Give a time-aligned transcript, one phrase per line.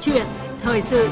[0.00, 0.26] chuyện
[0.60, 1.08] thời sự.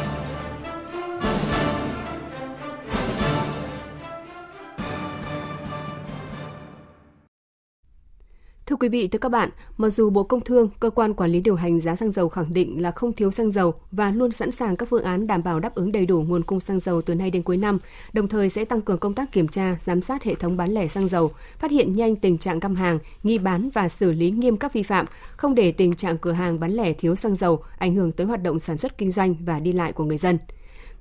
[8.81, 11.55] Quý vị, thưa các bạn, mặc dù Bộ Công Thương, cơ quan quản lý điều
[11.55, 14.77] hành giá xăng dầu khẳng định là không thiếu xăng dầu và luôn sẵn sàng
[14.77, 17.31] các phương án đảm bảo đáp ứng đầy đủ nguồn cung xăng dầu từ nay
[17.31, 17.79] đến cuối năm,
[18.13, 20.87] đồng thời sẽ tăng cường công tác kiểm tra, giám sát hệ thống bán lẻ
[20.87, 24.57] xăng dầu, phát hiện nhanh tình trạng găm hàng, nghi bán và xử lý nghiêm
[24.57, 27.95] các vi phạm, không để tình trạng cửa hàng bán lẻ thiếu xăng dầu ảnh
[27.95, 30.39] hưởng tới hoạt động sản xuất kinh doanh và đi lại của người dân.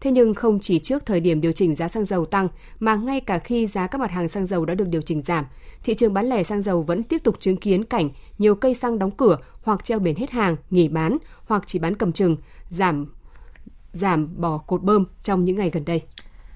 [0.01, 2.47] Thế nhưng không chỉ trước thời điểm điều chỉnh giá xăng dầu tăng
[2.79, 5.45] mà ngay cả khi giá các mặt hàng xăng dầu đã được điều chỉnh giảm,
[5.83, 8.99] thị trường bán lẻ xăng dầu vẫn tiếp tục chứng kiến cảnh nhiều cây xăng
[8.99, 12.37] đóng cửa hoặc treo biển hết hàng, nghỉ bán hoặc chỉ bán cầm chừng,
[12.69, 13.05] giảm
[13.93, 16.01] giảm bỏ cột bơm trong những ngày gần đây.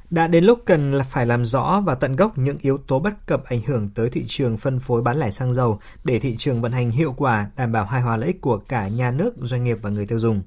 [0.09, 3.27] Đã đến lúc cần là phải làm rõ và tận gốc những yếu tố bất
[3.27, 6.61] cập ảnh hưởng tới thị trường phân phối bán lẻ xăng dầu để thị trường
[6.61, 9.63] vận hành hiệu quả, đảm bảo hài hòa lợi ích của cả nhà nước, doanh
[9.63, 10.41] nghiệp và người tiêu dùng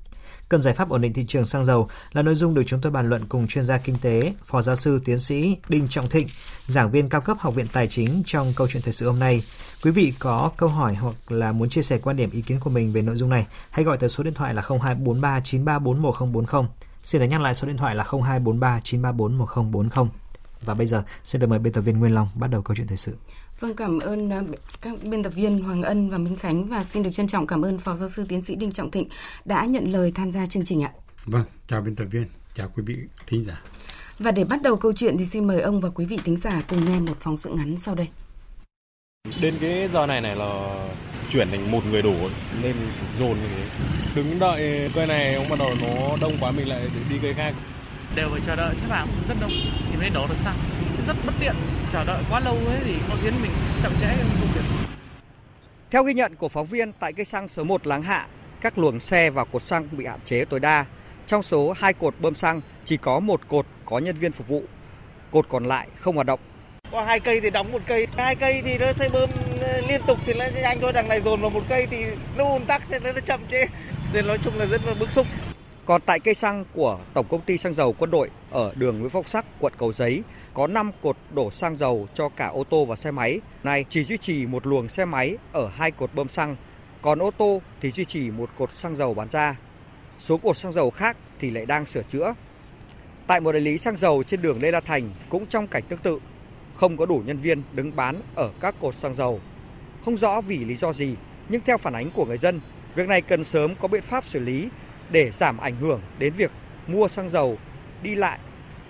[0.48, 2.92] cần giải pháp ổn định thị trường xăng dầu là nội dung được chúng tôi
[2.92, 6.27] bàn luận cùng chuyên gia kinh tế, phó giáo sư tiến sĩ Đinh Trọng Thịnh,
[6.67, 9.45] giảng viên cao cấp Học viện Tài chính trong câu chuyện thời sự hôm nay.
[9.83, 12.70] Quý vị có câu hỏi hoặc là muốn chia sẻ quan điểm ý kiến của
[12.70, 16.64] mình về nội dung này, hãy gọi tới số điện thoại là 0243 934 1040.
[17.03, 20.08] Xin được nhắc lại số điện thoại là 0243 934 1040.
[20.64, 22.86] Và bây giờ xin được mời biên tập viên Nguyên Long bắt đầu câu chuyện
[22.86, 23.17] thời sự.
[23.61, 24.43] Vâng, cảm ơn à,
[24.81, 27.63] các biên tập viên Hoàng Ân và Minh Khánh và xin được trân trọng cảm
[27.63, 29.09] ơn Phó Giáo sư Tiến sĩ Đinh Trọng Thịnh
[29.45, 30.93] đã nhận lời tham gia chương trình ạ.
[31.25, 33.63] Vâng, chào biên tập viên, chào quý vị thính giả.
[34.19, 36.63] Và để bắt đầu câu chuyện thì xin mời ông và quý vị thính giả
[36.69, 38.09] cùng nghe một phóng sự ngắn sau đây.
[39.41, 40.87] Đến cái giờ này này là
[41.31, 42.15] chuyển thành một người đủ
[42.63, 42.77] nên
[43.19, 43.65] dồn như thế.
[44.15, 47.55] Đứng đợi cây này ông bắt đầu nó đông quá mình lại đi cây khác.
[48.15, 49.51] Đều phải chờ đợi xếp hàng rất đông
[49.91, 50.57] thì mới đổ được xăng
[51.07, 51.55] rất bất tiện
[51.93, 53.53] chờ đợi quá lâu ấy thì nó khiến mình
[53.83, 54.07] chậm trễ
[54.41, 54.85] công việc
[55.95, 58.27] theo ghi nhận của phóng viên tại cây xăng số 1 Láng Hạ,
[58.61, 60.85] các luồng xe vào cột xăng bị hạn chế tối đa.
[61.27, 64.63] Trong số hai cột bơm xăng chỉ có một cột có nhân viên phục vụ,
[65.31, 66.41] cột còn lại không hoạt động.
[66.93, 70.01] Có hai cây thì đóng một cây, hai cây thì nó sẽ bơm ờ, liên
[70.07, 72.05] tục thì nó nhanh thôi, đằng này dồn vào một cây thì
[72.37, 73.67] nó ùn tắc thì nó chậm trễ.
[74.13, 75.27] Nên nói chung là rất là bức xúc.
[75.87, 79.11] Còn tại cây xăng của Tổng công ty xăng dầu quân đội ở đường Nguyễn
[79.11, 80.23] Phong Sắc, quận Cầu Giấy
[80.55, 83.41] có 5 cột đổ xăng dầu cho cả ô tô và xe máy.
[83.65, 86.57] nay chỉ duy trì một luồng xe máy ở hai cột bơm xăng,
[87.03, 89.57] còn ô tô thì duy trì một cột xăng dầu bán ra.
[90.19, 92.35] Số cột xăng dầu khác thì lại đang sửa chữa.
[93.27, 95.98] Tại một đại lý xăng dầu trên đường Lê La Thành cũng trong cảnh tương
[95.98, 96.19] tự,
[96.75, 99.41] không có đủ nhân viên đứng bán ở các cột xăng dầu.
[100.05, 101.17] Không rõ vì lý do gì,
[101.48, 102.61] nhưng theo phản ánh của người dân,
[102.95, 104.69] việc này cần sớm có biện pháp xử lý
[105.11, 106.51] để giảm ảnh hưởng đến việc
[106.87, 107.59] mua xăng dầu,
[108.03, 108.39] đi lại,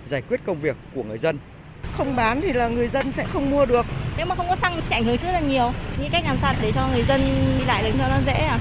[0.05, 1.39] giải quyết công việc của người dân.
[1.97, 3.85] Không bán thì là người dân sẽ không mua được.
[4.17, 5.71] Nếu mà không có xăng sẽ ảnh hưởng rất là nhiều.
[6.01, 7.21] Như cách làm sao để cho người dân
[7.59, 8.59] đi lại được cho nó dễ à?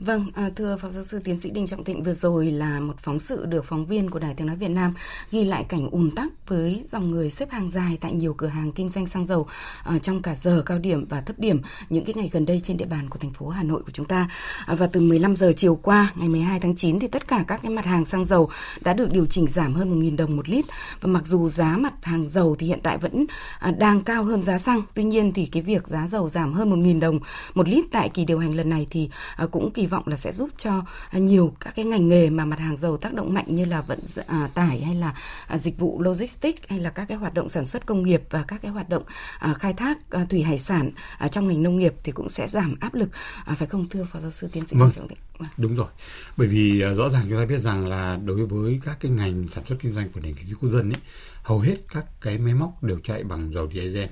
[0.00, 2.94] Vâng, à, thưa Phó Giáo sư Tiến sĩ Đinh Trọng Thịnh vừa rồi là một
[2.98, 4.94] phóng sự được phóng viên của Đài Tiếng Nói Việt Nam
[5.30, 8.72] ghi lại cảnh ùn tắc với dòng người xếp hàng dài tại nhiều cửa hàng
[8.72, 9.46] kinh doanh xăng dầu
[9.84, 11.60] à, trong cả giờ cao điểm và thấp điểm
[11.90, 14.06] những cái ngày gần đây trên địa bàn của thành phố Hà Nội của chúng
[14.06, 14.30] ta.
[14.66, 17.60] À, và từ 15 giờ chiều qua, ngày 12 tháng 9 thì tất cả các
[17.62, 18.50] cái mặt hàng xăng dầu
[18.80, 20.64] đã được điều chỉnh giảm hơn 1.000 đồng một lít.
[21.00, 23.26] Và mặc dù giá mặt hàng dầu thì hiện tại vẫn
[23.58, 26.82] à, đang cao hơn giá xăng, tuy nhiên thì cái việc giá dầu giảm hơn
[26.82, 27.18] 1.000 đồng
[27.54, 30.32] một lít tại kỳ điều hành lần này thì à, cũng kỳ vọng là sẽ
[30.32, 33.44] giúp cho à, nhiều các cái ngành nghề mà mặt hàng dầu tác động mạnh
[33.48, 35.14] như là vận à, tải hay là
[35.46, 38.44] à, dịch vụ logistics hay là các cái hoạt động sản xuất công nghiệp và
[38.48, 39.02] các cái hoạt động
[39.58, 39.98] khai thác
[40.30, 40.90] thủy hải sản
[41.30, 43.08] trong ngành nông nghiệp thì cũng sẽ giảm áp lực
[43.56, 44.90] phải không thưa phó giáo sư tiến sĩ vâng.
[45.38, 45.48] Vâng.
[45.56, 45.86] Đúng rồi.
[46.36, 49.64] Bởi vì rõ ràng chúng ta biết rằng là đối với các cái ngành sản
[49.64, 51.00] xuất kinh doanh của nền kinh tế quốc dân ấy,
[51.42, 54.08] hầu hết các cái máy móc đều chạy bằng dầu diesel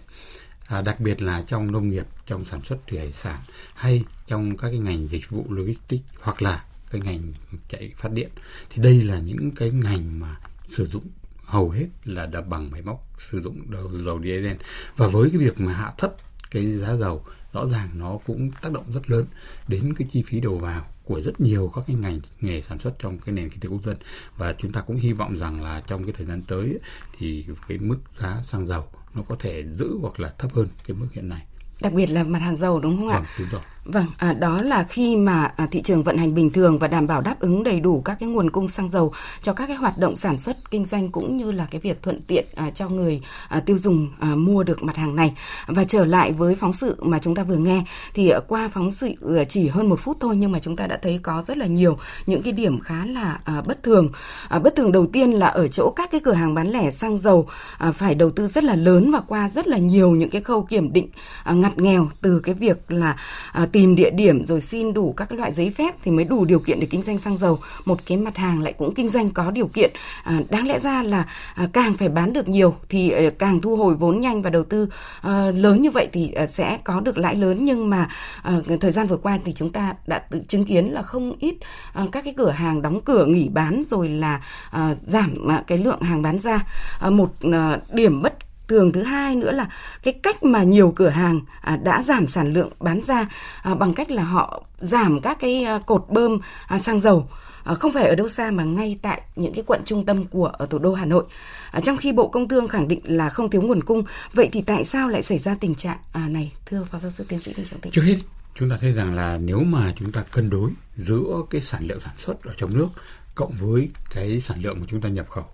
[0.66, 3.38] à, đặc biệt là trong nông nghiệp trong sản xuất thủy hải sản
[3.74, 7.32] hay trong các cái ngành dịch vụ logistics hoặc là cái ngành
[7.68, 8.30] chạy phát điện
[8.70, 10.36] thì đây là những cái ngành mà
[10.76, 11.04] sử dụng
[11.44, 14.56] hầu hết là đập bằng máy móc sử dụng dầu, dầu diesel
[14.96, 16.14] và với cái việc mà hạ thấp
[16.50, 19.24] cái giá dầu rõ ràng nó cũng tác động rất lớn
[19.68, 22.98] đến cái chi phí đầu vào của rất nhiều các cái ngành nghề sản xuất
[22.98, 23.96] trong cái nền kinh tế quốc dân
[24.36, 26.78] và chúng ta cũng hy vọng rằng là trong cái thời gian tới
[27.18, 28.84] thì cái mức giá xăng dầu
[29.14, 31.46] nó có thể giữ hoặc là thấp hơn cái mức hiện nay
[31.80, 33.34] đặc biệt là mặt hàng dầu đúng không vâng, ạ?
[33.38, 33.60] Đúng rồi.
[33.88, 37.06] Vâng, à, đó là khi mà à, thị trường vận hành bình thường và đảm
[37.06, 39.12] bảo đáp ứng đầy đủ các cái nguồn cung xăng dầu
[39.42, 42.22] cho các cái hoạt động sản xuất kinh doanh cũng như là cái việc thuận
[42.22, 45.34] tiện à, cho người à, tiêu dùng à, mua được mặt hàng này.
[45.66, 47.84] Và trở lại với phóng sự mà chúng ta vừa nghe
[48.14, 50.86] thì à, qua phóng sự à, chỉ hơn một phút thôi nhưng mà chúng ta
[50.86, 54.08] đã thấy có rất là nhiều những cái điểm khá là à, bất thường.
[54.48, 57.18] À, bất thường đầu tiên là ở chỗ các cái cửa hàng bán lẻ xăng
[57.18, 57.48] dầu
[57.78, 60.62] à, phải đầu tư rất là lớn và qua rất là nhiều những cái khâu
[60.62, 61.08] kiểm định
[61.44, 63.16] à, ngặt nghèo từ cái việc là
[63.52, 66.58] à, tìm địa điểm rồi xin đủ các loại giấy phép thì mới đủ điều
[66.58, 67.58] kiện để kinh doanh xăng dầu.
[67.84, 69.90] Một cái mặt hàng lại cũng kinh doanh có điều kiện.
[70.24, 73.76] À, đáng lẽ ra là à, càng phải bán được nhiều thì à, càng thu
[73.76, 74.88] hồi vốn nhanh và đầu tư
[75.20, 77.64] à, lớn như vậy thì à, sẽ có được lãi lớn.
[77.64, 78.08] Nhưng mà
[78.42, 81.54] à, thời gian vừa qua thì chúng ta đã tự chứng kiến là không ít
[81.92, 84.40] à, các cái cửa hàng đóng cửa nghỉ bán rồi là
[84.70, 86.66] à, giảm à, cái lượng hàng bán ra.
[87.00, 89.68] À, một à, điểm bất thường thứ hai nữa là
[90.02, 93.26] cái cách mà nhiều cửa hàng à, đã giảm sản lượng bán ra
[93.62, 96.38] à, bằng cách là họ giảm các cái à, cột bơm
[96.78, 97.28] xăng dầu
[97.74, 100.66] không phải ở đâu xa mà ngay tại những cái quận trung tâm của ở
[100.66, 101.24] thủ đô Hà Nội.
[101.70, 104.02] À, trong khi Bộ Công Thương khẳng định là không thiếu nguồn cung,
[104.32, 107.24] vậy thì tại sao lại xảy ra tình trạng à, này, thưa phó giáo sư
[107.28, 107.92] tiến sĩ Đinh Trọng Tịnh?
[107.92, 108.16] Trước hết
[108.54, 112.00] chúng ta thấy rằng là nếu mà chúng ta cân đối giữa cái sản lượng
[112.00, 112.88] sản xuất ở trong nước
[113.36, 115.46] cộng với cái sản lượng mà chúng ta nhập khẩu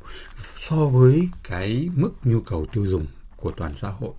[0.56, 3.06] so với cái mức nhu cầu tiêu dùng
[3.36, 4.12] của toàn xã hội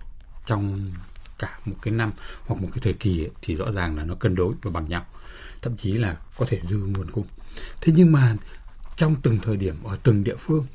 [0.46, 0.90] trong
[1.38, 2.10] cả một cái năm
[2.46, 4.88] hoặc một cái thời kỳ ấy, thì rõ ràng là nó cân đối và bằng
[4.88, 5.06] nhau
[5.62, 7.26] thậm chí là có thể dư nguồn cung.
[7.80, 8.36] Thế nhưng mà
[8.96, 10.66] trong từng thời điểm ở từng địa phương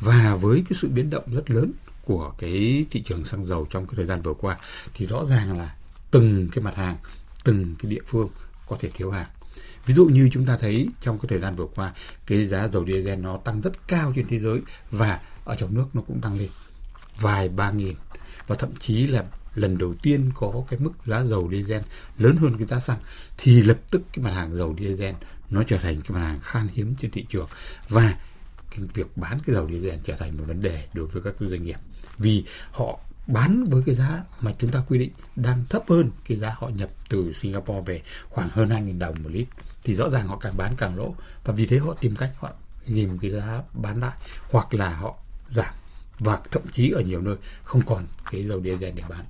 [0.00, 1.72] và với cái sự biến động rất lớn
[2.04, 4.56] của cái thị trường xăng dầu trong cái thời gian vừa qua
[4.94, 5.74] thì rõ ràng là
[6.10, 6.96] từng cái mặt hàng
[7.44, 8.28] từng cái địa phương
[8.68, 9.28] có thể thiếu hàng
[9.86, 11.92] ví dụ như chúng ta thấy trong cái thời gian vừa qua,
[12.26, 14.60] cái giá dầu diesel nó tăng rất cao trên thế giới
[14.90, 16.48] và ở trong nước nó cũng tăng lên
[17.20, 17.94] vài ba nghìn.
[18.46, 19.24] Và thậm chí là
[19.54, 21.82] lần đầu tiên có cái mức giá dầu diesel
[22.18, 22.98] lớn hơn cái giá xăng,
[23.38, 25.14] thì lập tức cái mặt hàng dầu diesel
[25.50, 27.48] nó trở thành cái mặt hàng khan hiếm trên thị trường.
[27.88, 28.18] Và
[28.70, 31.62] cái việc bán cái dầu diesel trở thành một vấn đề đối với các doanh
[31.62, 31.78] nghiệp,
[32.18, 33.00] vì họ
[33.32, 36.68] bán với cái giá mà chúng ta quy định đang thấp hơn cái giá họ
[36.68, 39.48] nhập từ Singapore về khoảng hơn 2.000 đồng một lít.
[39.84, 41.14] Thì rõ ràng họ càng bán càng lỗ.
[41.44, 42.50] Và vì thế họ tìm cách họ
[42.86, 44.16] nhìn cái giá bán lại
[44.50, 45.16] hoặc là họ
[45.50, 45.74] giảm.
[46.18, 49.24] Và thậm chí ở nhiều nơi không còn cái dầu diesel để bán.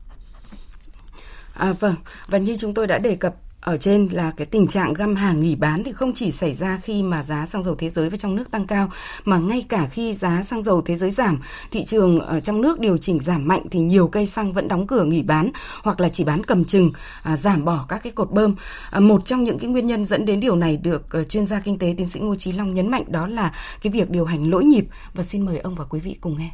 [1.55, 1.95] À, vâng,
[2.27, 5.41] và như chúng tôi đã đề cập ở trên là cái tình trạng găm hàng
[5.41, 8.17] nghỉ bán thì không chỉ xảy ra khi mà giá xăng dầu thế giới và
[8.17, 8.91] trong nước tăng cao
[9.25, 11.41] mà ngay cả khi giá xăng dầu thế giới giảm,
[11.71, 14.87] thị trường ở trong nước điều chỉnh giảm mạnh thì nhiều cây xăng vẫn đóng
[14.87, 15.51] cửa nghỉ bán
[15.83, 16.93] hoặc là chỉ bán cầm chừng,
[17.23, 18.55] à, giảm bỏ các cái cột bơm.
[18.91, 21.61] À, một trong những cái nguyên nhân dẫn đến điều này được uh, chuyên gia
[21.61, 23.53] kinh tế tiến sĩ Ngô Chí Long nhấn mạnh đó là
[23.83, 26.51] cái việc điều hành lỗi nhịp và xin mời ông và quý vị cùng nghe.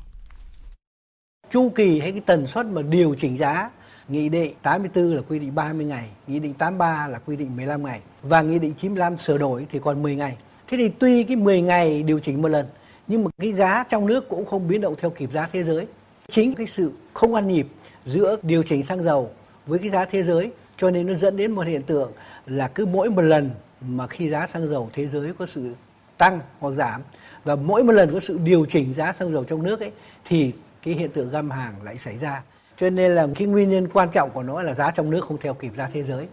[1.50, 3.70] Chu kỳ hay cái tần suất mà điều chỉnh giá
[4.08, 7.84] Nghị định 84 là quy định 30 ngày, Nghị định 83 là quy định 15
[7.84, 10.36] ngày và Nghị định 95 sửa đổi thì còn 10 ngày.
[10.68, 12.66] Thế thì tuy cái 10 ngày điều chỉnh một lần
[13.06, 15.86] nhưng mà cái giá trong nước cũng không biến động theo kịp giá thế giới.
[16.30, 17.66] Chính cái sự không ăn nhịp
[18.04, 19.30] giữa điều chỉnh xăng dầu
[19.66, 22.12] với cái giá thế giới cho nên nó dẫn đến một hiện tượng
[22.46, 23.50] là cứ mỗi một lần
[23.80, 25.74] mà khi giá xăng dầu thế giới có sự
[26.18, 27.02] tăng hoặc giảm
[27.44, 29.90] và mỗi một lần có sự điều chỉnh giá xăng dầu trong nước ấy
[30.24, 32.42] thì cái hiện tượng găm hàng lại xảy ra
[32.76, 35.38] cho nên là cái nguyên nhân quan trọng của nó là giá trong nước không
[35.40, 36.26] theo kịp giá thế giới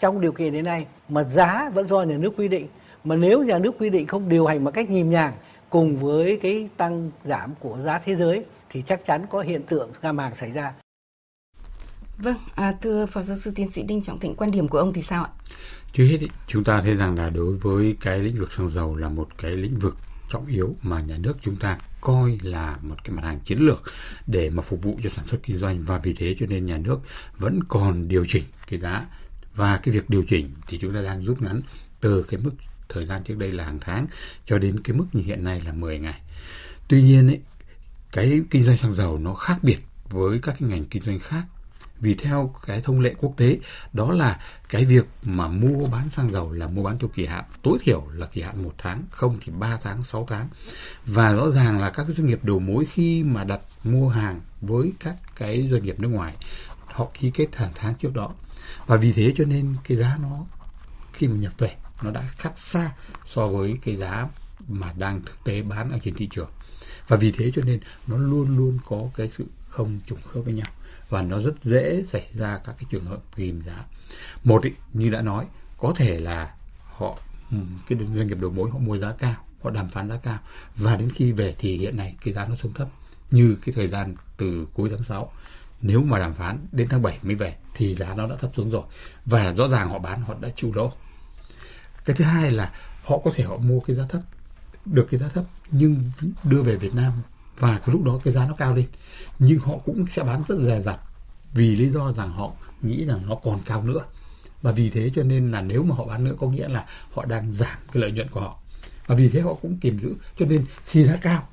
[0.00, 2.68] trong điều kiện đến nay mà giá vẫn do nhà nước quy định
[3.04, 5.32] mà nếu nhà nước quy định không điều hành một cách nhịp nhàng
[5.70, 9.90] cùng với cái tăng giảm của giá thế giới thì chắc chắn có hiện tượng
[10.02, 10.72] găm hàng xảy ra.
[12.18, 14.92] Vâng, à, thưa Phó Giáo sư Tiến sĩ Đinh Trọng Thịnh, quan điểm của ông
[14.92, 15.30] thì sao ạ?
[15.92, 18.96] Trước hết, ý, chúng ta thấy rằng là đối với cái lĩnh vực xăng dầu
[18.96, 19.96] là một cái lĩnh vực
[20.30, 23.82] trọng yếu mà nhà nước chúng ta coi là một cái mặt hàng chiến lược
[24.26, 25.82] để mà phục vụ cho sản xuất kinh doanh.
[25.82, 27.00] Và vì thế cho nên nhà nước
[27.38, 29.04] vẫn còn điều chỉnh cái giá.
[29.54, 31.60] Và cái việc điều chỉnh thì chúng ta đang rút ngắn
[32.00, 32.50] từ cái mức
[32.88, 34.06] thời gian trước đây là hàng tháng
[34.46, 36.20] cho đến cái mức như hiện nay là 10 ngày.
[36.88, 37.40] Tuy nhiên ấy,
[38.12, 39.78] cái kinh doanh xăng dầu nó khác biệt
[40.08, 41.42] với các cái ngành kinh doanh khác
[42.00, 43.58] vì theo cái thông lệ quốc tế,
[43.92, 47.44] đó là cái việc mà mua bán xăng dầu là mua bán theo kỳ hạn.
[47.62, 50.48] Tối thiểu là kỳ hạn một tháng, không thì 3 tháng 6 tháng.
[51.06, 54.92] Và rõ ràng là các doanh nghiệp đầu mối khi mà đặt mua hàng với
[55.00, 56.36] các cái doanh nghiệp nước ngoài,
[56.86, 58.30] họ ký kết hàng tháng trước đó.
[58.86, 60.44] Và vì thế cho nên cái giá nó,
[61.12, 62.92] khi mà nhập về, nó đã khác xa
[63.26, 64.28] so với cái giá
[64.68, 66.50] mà đang thực tế bán ở trên thị trường.
[67.08, 70.54] Và vì thế cho nên nó luôn luôn có cái sự không trùng khớp với
[70.54, 70.66] nhau
[71.10, 73.84] và nó rất dễ xảy ra các cái trường hợp ghim giá.
[74.44, 75.46] Một ý, như đã nói
[75.78, 77.18] có thể là họ
[77.88, 80.38] cái doanh nghiệp đầu mối họ mua giá cao họ đàm phán giá cao.
[80.76, 82.88] Và đến khi về thì hiện nay cái giá nó xuống thấp.
[83.30, 85.32] Như cái thời gian từ cuối tháng 6
[85.82, 88.70] nếu mà đàm phán đến tháng 7 mới về thì giá nó đã thấp xuống
[88.70, 88.82] rồi.
[89.24, 90.92] Và rõ ràng họ bán họ đã chịu lỗ.
[92.04, 92.72] Cái thứ hai là
[93.04, 94.20] họ có thể họ mua cái giá thấp
[94.84, 96.10] được cái giá thấp nhưng
[96.44, 97.12] đưa về Việt Nam
[97.60, 98.86] và cái lúc đó cái giá nó cao lên
[99.38, 101.00] nhưng họ cũng sẽ bán rất dè dặt
[101.52, 102.52] vì lý do rằng họ
[102.82, 104.04] nghĩ rằng nó còn cao nữa.
[104.62, 107.24] Và vì thế cho nên là nếu mà họ bán nữa có nghĩa là họ
[107.24, 108.58] đang giảm cái lợi nhuận của họ.
[109.06, 110.14] Và vì thế họ cũng kìm giữ.
[110.38, 111.48] Cho nên khi giá cao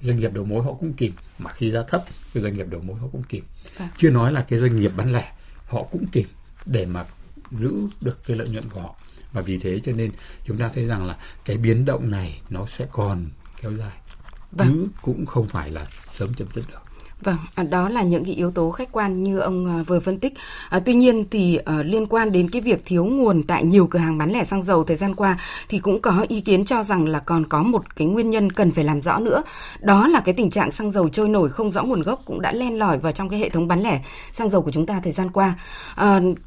[0.00, 1.12] doanh nghiệp đầu mối họ cũng kìm.
[1.38, 2.04] Mà khi giá thấp
[2.34, 3.44] cái doanh nghiệp đầu mối họ cũng kìm.
[3.78, 3.88] À.
[3.96, 5.32] chưa nói là cái doanh nghiệp bán lẻ
[5.66, 6.28] họ cũng kìm
[6.66, 7.04] để mà
[7.50, 8.94] giữ được cái lợi nhuận của họ.
[9.32, 10.10] Và vì thế cho nên
[10.46, 13.26] chúng ta thấy rằng là cái biến động này nó sẽ còn
[13.62, 13.92] kéo dài
[14.52, 14.68] vâng.
[14.72, 16.82] chứ cũng không phải là sớm chấm dứt được
[17.24, 20.18] Vâng, à, đó là những cái yếu tố khách quan như ông à, vừa phân
[20.18, 20.34] tích.
[20.68, 23.98] À, tuy nhiên thì uh, liên quan đến cái việc thiếu nguồn tại nhiều cửa
[23.98, 27.08] hàng bán lẻ xăng dầu thời gian qua thì cũng có ý kiến cho rằng
[27.08, 29.42] là còn có một cái nguyên nhân cần phải làm rõ nữa.
[29.80, 32.52] Đó là cái tình trạng xăng dầu trôi nổi không rõ nguồn gốc cũng đã
[32.52, 34.00] len lỏi vào trong cái hệ thống bán lẻ
[34.32, 35.54] xăng dầu của chúng ta thời gian qua.
[36.00, 36.38] Uh,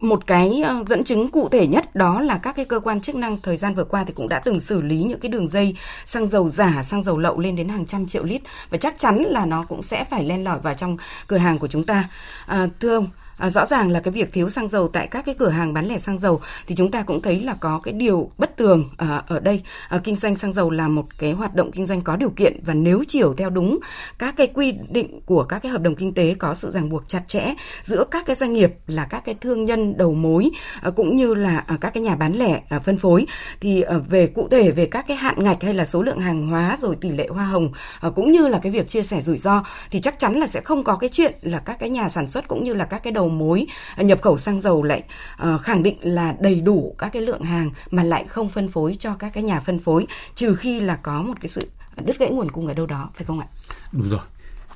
[0.00, 3.16] một cái ờ, dẫn chứng cụ thể nhất đó là các cái cơ quan chức
[3.16, 5.76] năng thời gian vừa qua thì cũng đã từng xử lý những cái đường dây
[6.06, 9.18] xăng dầu giả, xăng dầu lậu lên đến hàng trăm triệu lít và chắc chắn
[9.18, 12.08] là nó cũng sẽ phải len lỏi vào trong cửa hàng của chúng ta.
[12.46, 15.34] À, thưa ông, À, rõ ràng là cái việc thiếu xăng dầu tại các cái
[15.38, 18.30] cửa hàng bán lẻ xăng dầu thì chúng ta cũng thấy là có cái điều
[18.38, 19.62] bất tường à, ở đây.
[19.88, 22.60] À, kinh doanh xăng dầu là một cái hoạt động kinh doanh có điều kiện
[22.64, 23.78] và nếu chiều theo đúng
[24.18, 27.08] các cái quy định của các cái hợp đồng kinh tế có sự ràng buộc
[27.08, 30.50] chặt chẽ giữa các cái doanh nghiệp là các cái thương nhân đầu mối
[30.82, 33.26] à, cũng như là à, các cái nhà bán lẻ à, phân phối
[33.60, 36.48] thì à, về cụ thể về các cái hạn ngạch hay là số lượng hàng
[36.48, 39.38] hóa rồi tỷ lệ hoa hồng à, cũng như là cái việc chia sẻ rủi
[39.38, 42.28] ro thì chắc chắn là sẽ không có cái chuyện là các cái nhà sản
[42.28, 43.66] xuất cũng như là các cái đầu đầu mối
[43.96, 45.02] nhập khẩu xăng dầu lại
[45.42, 48.94] uh, khẳng định là đầy đủ các cái lượng hàng mà lại không phân phối
[48.94, 51.70] cho các cái nhà phân phối trừ khi là có một cái sự
[52.04, 53.46] đứt gãy nguồn cung ở đâu đó phải không ạ?
[53.92, 54.20] Đúng rồi.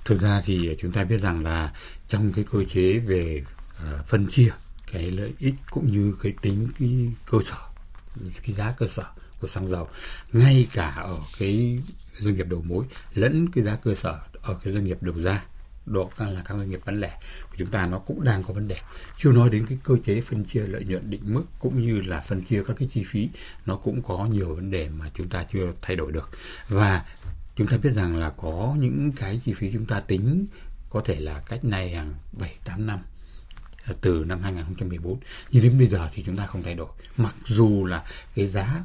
[0.04, 1.72] Thực ra thì chúng ta biết rằng là
[2.08, 4.50] trong cái cơ chế về uh, phân chia
[4.92, 7.56] cái lợi ích cũng như cái tính cái cơ sở
[8.46, 9.04] cái giá cơ sở
[9.40, 9.88] của xăng dầu
[10.32, 11.80] ngay cả ở cái
[12.18, 15.42] doanh nghiệp đầu mối lẫn cái giá cơ sở ở cái doanh nghiệp đầu ra
[15.86, 17.18] đó là các doanh nghiệp bán lẻ.
[17.50, 18.76] Của chúng ta nó cũng đang có vấn đề.
[19.18, 22.20] Chưa nói đến cái cơ chế phân chia lợi nhuận định mức cũng như là
[22.20, 23.28] phân chia các cái chi phí,
[23.66, 26.30] nó cũng có nhiều vấn đề mà chúng ta chưa thay đổi được.
[26.68, 27.04] Và
[27.56, 30.46] chúng ta biết rằng là có những cái chi phí chúng ta tính
[30.90, 32.98] có thể là cách này hàng 7 8 năm,
[34.00, 35.18] từ năm 2014
[35.50, 36.88] nhưng đến bây giờ thì chúng ta không thay đổi.
[37.16, 38.84] Mặc dù là cái giá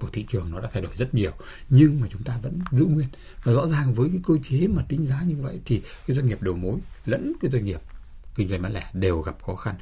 [0.00, 1.32] của thị trường nó đã thay đổi rất nhiều,
[1.70, 3.08] nhưng mà chúng ta vẫn giữ nguyên.
[3.44, 6.28] Và rõ ràng với cái cơ chế mà tính giá như vậy thì cái doanh
[6.28, 7.80] nghiệp đầu mối lẫn cái doanh nghiệp
[8.34, 9.74] kinh doanh bán lẻ đều gặp khó khăn.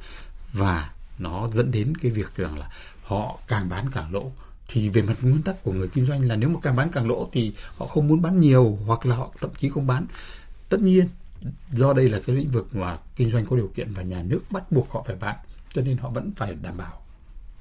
[0.53, 2.69] Và nó dẫn đến cái việc rằng là
[3.03, 4.31] họ càng bán càng lỗ.
[4.67, 7.07] Thì về mặt nguyên tắc của người kinh doanh là nếu mà càng bán càng
[7.07, 10.05] lỗ thì họ không muốn bán nhiều hoặc là họ thậm chí không bán.
[10.69, 11.07] Tất nhiên,
[11.71, 14.39] do đây là cái lĩnh vực mà kinh doanh có điều kiện và nhà nước
[14.49, 15.35] bắt buộc họ phải bán,
[15.73, 17.01] cho nên họ vẫn phải đảm bảo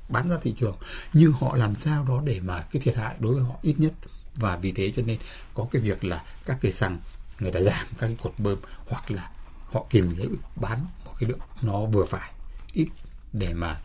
[0.08, 0.76] bán ra thị trường.
[1.12, 3.92] Nhưng họ làm sao đó để mà cái thiệt hại đối với họ ít nhất.
[4.34, 5.18] Và vì thế cho nên
[5.54, 6.98] có cái việc là các cây xăng
[7.38, 9.30] người ta giảm các cái cột bơm hoặc là
[9.72, 12.32] họ kìm giữ bán một cái lượng nó vừa phải,
[12.72, 12.88] ít
[13.32, 13.80] để mà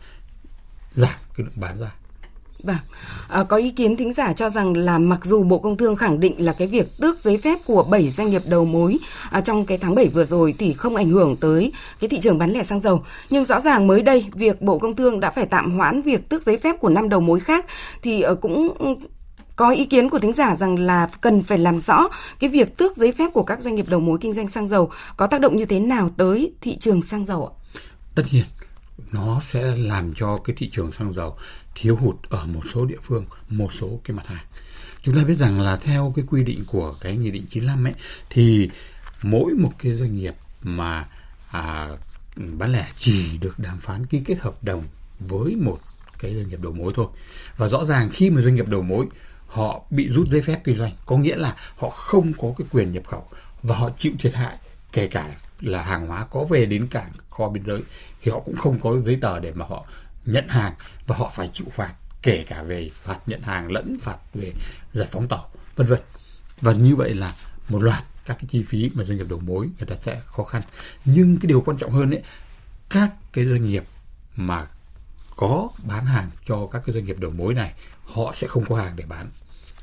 [0.96, 1.92] giảm cái lượng bán ra.
[2.64, 2.78] Vâng,
[3.28, 6.20] à, có ý kiến thính giả cho rằng là mặc dù Bộ Công Thương khẳng
[6.20, 8.98] định là cái việc tước giấy phép của 7 doanh nghiệp đầu mối
[9.32, 12.38] à, trong cái tháng 7 vừa rồi thì không ảnh hưởng tới cái thị trường
[12.38, 15.46] bán lẻ xăng dầu, nhưng rõ ràng mới đây việc Bộ Công Thương đã phải
[15.46, 17.66] tạm hoãn việc tước giấy phép của năm đầu mối khác
[18.02, 18.96] thì ờ, cũng ừ,
[19.56, 22.08] có ý kiến của thính giả rằng là cần phải làm rõ
[22.40, 24.90] cái việc tước giấy phép của các doanh nghiệp đầu mối kinh doanh xăng dầu
[25.18, 27.52] có tác động như thế nào tới thị trường xăng dầu ạ?
[28.16, 28.44] Tất nhiên
[29.12, 31.38] nó sẽ làm cho cái thị trường xăng dầu
[31.76, 34.46] thiếu hụt ở một số địa phương, một số cái mặt hàng.
[35.04, 37.94] Chúng ta biết rằng là theo cái quy định của cái nghị định 95 ấy
[38.30, 38.70] thì
[39.22, 41.08] mỗi một cái doanh nghiệp mà
[41.52, 41.90] à,
[42.36, 44.84] bán lẻ chỉ được đàm phán ký kết hợp đồng
[45.20, 45.80] với một
[46.20, 47.08] cái doanh nghiệp đầu mối thôi.
[47.58, 49.06] Và rõ ràng khi mà doanh nghiệp đầu mối
[49.48, 52.92] họ bị rút giấy phép kinh doanh có nghĩa là họ không có cái quyền
[52.92, 53.28] nhập khẩu
[53.64, 54.58] và họ chịu thiệt hại
[54.92, 57.82] kể cả là hàng hóa có về đến cảng kho biên giới,
[58.22, 59.86] thì họ cũng không có giấy tờ để mà họ
[60.26, 60.74] nhận hàng
[61.08, 64.54] và họ phải chịu phạt, kể cả về phạt nhận hàng lẫn phạt về
[64.94, 66.00] giải phóng tàu, vân vân.
[66.62, 67.36] Và như vậy là
[67.70, 70.44] một loạt các cái chi phí mà doanh nghiệp đầu mối người ta sẽ khó
[70.44, 70.62] khăn.
[71.06, 72.24] Nhưng cái điều quan trọng hơn ấy,
[72.90, 73.84] các cái doanh nghiệp
[74.36, 74.68] mà
[75.36, 77.74] có bán hàng cho các cái doanh nghiệp đầu mối này,
[78.06, 79.30] họ sẽ không có hàng để bán.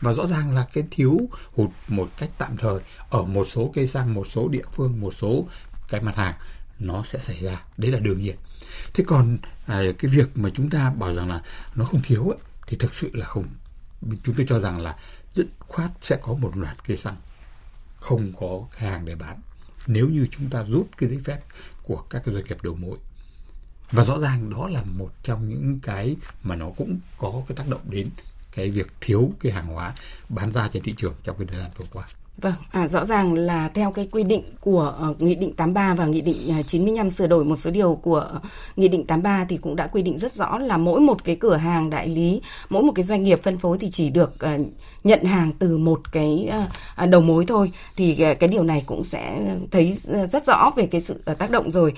[0.00, 1.20] Và rõ ràng là cái thiếu
[1.52, 5.14] hụt một cách tạm thời ở một số cây xăng một số địa phương, một
[5.14, 5.46] số
[5.90, 6.34] cái mặt hàng
[6.78, 7.62] nó sẽ xảy ra.
[7.76, 8.36] Đấy là đương nhiên.
[8.94, 11.42] Thế còn à, cái việc mà chúng ta bảo rằng là
[11.74, 13.44] nó không thiếu ấy, thì thực sự là không.
[14.22, 14.96] Chúng tôi cho rằng là
[15.34, 17.16] dứt khoát sẽ có một loạt cây xăng
[17.96, 19.40] không có hàng để bán.
[19.86, 21.40] Nếu như chúng ta rút cái giấy phép
[21.82, 22.98] của các doanh nghiệp đầu mối.
[23.90, 27.68] Và rõ ràng đó là một trong những cái mà nó cũng có cái tác
[27.68, 28.10] động đến
[28.52, 29.94] cái việc thiếu cái hàng hóa
[30.28, 32.08] bán ra trên thị trường trong cái thời gian vừa qua.
[32.40, 36.06] Vâng, à, rõ ràng là theo cái quy định của uh, Nghị định 83 và
[36.06, 38.42] Nghị định à, uh, 95 sửa đổi một số điều của uh,
[38.76, 41.56] Nghị định 83 thì cũng đã quy định rất rõ là mỗi một cái cửa
[41.56, 44.66] hàng đại lý, mỗi một cái doanh nghiệp phân phối thì chỉ được uh,
[45.04, 47.72] nhận hàng từ một cái à, à, đầu mối thôi.
[47.96, 49.40] Thì à, cái điều này cũng sẽ
[49.70, 49.96] thấy
[50.32, 51.92] rất rõ về cái sự tác động rồi.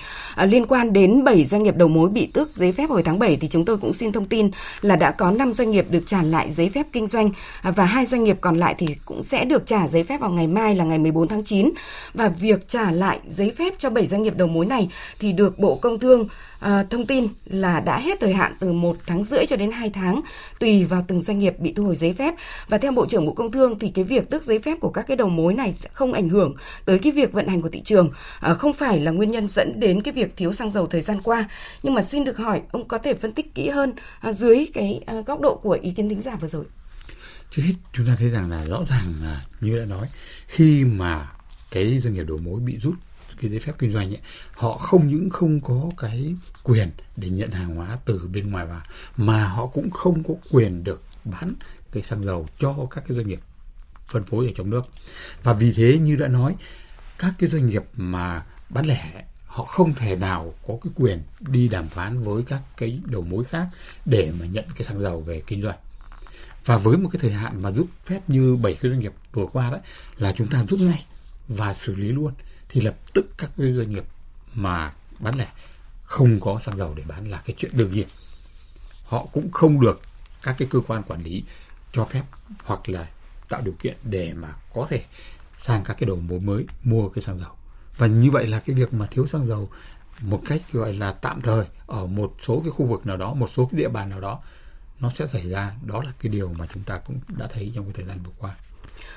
[0.45, 3.37] Liên quan đến 7 doanh nghiệp đầu mối bị tước giấy phép hồi tháng 7
[3.37, 6.21] thì chúng tôi cũng xin thông tin là đã có 5 doanh nghiệp được trả
[6.21, 7.29] lại giấy phép kinh doanh
[7.63, 10.47] và hai doanh nghiệp còn lại thì cũng sẽ được trả giấy phép vào ngày
[10.47, 11.71] mai là ngày 14 tháng 9
[12.13, 15.59] và việc trả lại giấy phép cho 7 doanh nghiệp đầu mối này thì được
[15.59, 16.27] Bộ Công Thương
[16.59, 19.89] à, thông tin là đã hết thời hạn từ 1 tháng rưỡi cho đến 2
[19.89, 20.21] tháng
[20.59, 22.33] tùy vào từng doanh nghiệp bị thu hồi giấy phép.
[22.67, 25.07] Và theo Bộ trưởng Bộ Công Thương thì cái việc tước giấy phép của các
[25.07, 27.81] cái đầu mối này sẽ không ảnh hưởng tới cái việc vận hành của thị
[27.81, 28.09] trường.
[28.39, 31.21] À, không phải là nguyên nhân dẫn đến cái việc thiếu xăng dầu thời gian
[31.21, 31.49] qua.
[31.83, 35.01] Nhưng mà xin được hỏi ông có thể phân tích kỹ hơn à, dưới cái
[35.05, 36.65] à, góc độ của ý kiến thính giả vừa rồi?
[37.51, 40.07] Trước hết chúng ta thấy rằng là rõ ràng là như đã nói
[40.47, 41.31] khi mà
[41.71, 42.95] cái doanh nghiệp đầu mối bị rút
[43.41, 44.19] cái giấy phép kinh doanh ấy,
[44.51, 48.81] họ không những không có cái quyền để nhận hàng hóa từ bên ngoài vào
[49.17, 51.53] mà họ cũng không có quyền được bán
[51.93, 53.39] cái xăng dầu cho các cái doanh nghiệp
[54.07, 54.85] phân phối ở trong nước.
[55.43, 56.55] Và vì thế như đã nói,
[57.17, 61.67] các cái doanh nghiệp mà bán lẻ, họ không thể nào có cái quyền đi
[61.67, 63.67] đàm phán với các cái đầu mối khác
[64.05, 65.77] để mà nhận cái xăng dầu về kinh doanh.
[66.65, 69.45] Và với một cái thời hạn mà rút phép như bảy cái doanh nghiệp vừa
[69.53, 69.79] qua đấy,
[70.17, 71.05] là chúng ta rút ngay
[71.47, 72.33] và xử lý luôn,
[72.69, 74.05] thì lập tức các cái doanh nghiệp
[74.53, 75.47] mà bán lẻ
[76.03, 78.07] không có xăng dầu để bán là cái chuyện đương nhiên.
[79.03, 80.01] Họ cũng không được
[80.43, 81.43] các cái cơ quan quản lý
[81.93, 82.23] cho phép
[82.63, 83.07] hoặc là
[83.49, 85.03] tạo điều kiện để mà có thể
[85.57, 87.51] sang các cái đầu mối mới, mua cái xăng dầu.
[87.97, 89.69] Và như vậy là cái việc mà thiếu xăng dầu
[90.21, 93.49] một cách, gọi là, tạm thời ở một số cái khu vực nào đó, một
[93.49, 94.39] số cái địa bàn nào đó,
[94.99, 95.75] nó sẽ xảy ra.
[95.85, 98.31] Đó là cái điều mà chúng ta cũng đã thấy trong cái thời gian vừa
[98.37, 98.55] qua.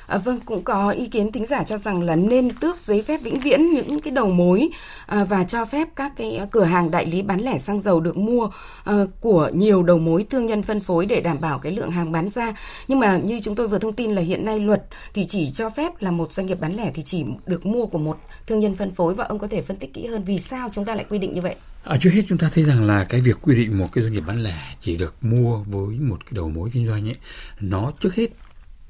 [0.06, 3.23] À, vâng, cũng có ý kiến thính giả cho rằng là nên tước giấy phép
[3.23, 4.68] vĩnh viễn những cái đầu mối
[5.06, 8.16] à, và cho phép các cái cửa hàng đại lý bán lẻ xăng dầu được
[8.16, 8.50] mua
[8.85, 12.12] à, của nhiều đầu mối thương nhân phân phối để đảm bảo cái lượng hàng
[12.12, 12.54] bán ra.
[12.88, 14.82] Nhưng mà như chúng tôi vừa thông tin là hiện nay luật
[15.14, 17.99] thì chỉ cho phép là một doanh nghiệp bán lẻ thì chỉ được mua của
[17.99, 20.70] một thương nhân phân phối và ông có thể phân tích kỹ hơn vì sao
[20.75, 21.54] chúng ta lại quy định như vậy?
[21.85, 24.12] À, trước hết chúng ta thấy rằng là cái việc quy định một cái doanh
[24.12, 27.16] nghiệp bán lẻ chỉ được mua với một cái đầu mối kinh doanh ấy,
[27.61, 28.26] nó trước hết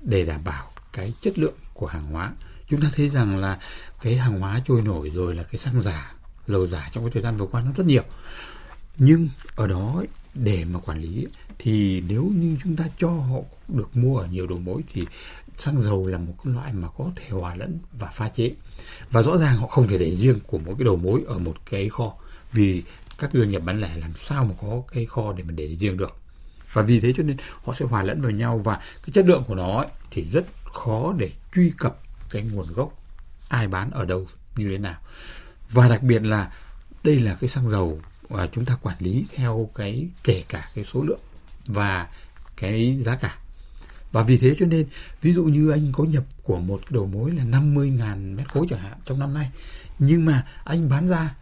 [0.01, 2.33] để đảm bảo cái chất lượng của hàng hóa.
[2.69, 3.59] Chúng ta thấy rằng là
[4.03, 6.13] cái hàng hóa trôi nổi rồi là cái xăng giả
[6.47, 8.03] dầu giả trong cái thời gian vừa qua nó rất nhiều.
[8.99, 10.03] Nhưng ở đó
[10.35, 11.27] để mà quản lý
[11.59, 15.07] thì nếu như chúng ta cho họ được mua ở nhiều đầu mối thì
[15.59, 18.55] xăng dầu là một cái loại mà có thể hòa lẫn và pha chế.
[19.11, 21.55] Và rõ ràng họ không thể để riêng của mỗi cái đầu mối ở một
[21.71, 22.15] cái kho
[22.53, 22.83] vì
[23.19, 25.97] các doanh nghiệp bán lẻ làm sao mà có cái kho để mà để riêng
[25.97, 26.17] được
[26.77, 29.45] và vì thế cho nên họ sẽ hòa lẫn vào nhau và cái chất lượng
[29.47, 31.99] của nó ấy, thì rất khó để truy cập
[32.31, 33.03] cái nguồn gốc
[33.49, 35.01] ai bán ở đâu như thế nào.
[35.71, 36.53] Và đặc biệt là
[37.05, 40.85] đây là cái xăng dầu và chúng ta quản lý theo cái kể cả cái
[40.85, 41.21] số lượng
[41.67, 42.09] và
[42.57, 43.39] cái giá cả.
[44.13, 44.87] Và vì thế cho nên
[45.23, 48.67] ví dụ như anh có nhập của một cái đầu mối là 50.000 mét khối
[48.71, 49.51] chẳng hạn trong năm nay
[49.99, 51.35] nhưng mà anh bán ra